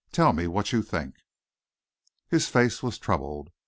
Tell 0.11 0.33
me 0.33 0.47
what 0.47 0.71
you 0.73 0.81
think." 0.81 1.17
His 2.27 2.47
face 2.49 2.81
was 2.81 2.97
troubled. 2.97 3.51